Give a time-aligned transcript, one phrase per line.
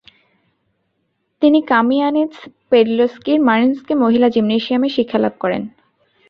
[1.41, 5.61] তিনি কামিয়ানেৎস-পোডিলস্কির মারিনস্কি মহিলা জিমনেসিয়ামে শিক্ষা লাভ করেন।